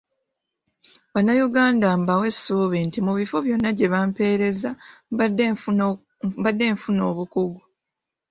[1.13, 4.71] Bannayuganda mbawa essuubi nti mu bifo byonna gye mpeerezza
[6.41, 7.59] mbadde nfuna obukugu.